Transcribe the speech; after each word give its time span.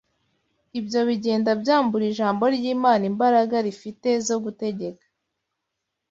Ibyo 0.79 0.99
bigenda 1.07 1.51
byambura 1.61 2.03
Ijambo 2.11 2.43
ry’Imana 2.55 3.03
imbaraga 3.11 3.55
rifite 3.65 4.09
zo 4.27 4.35
gutegeka 4.43 5.05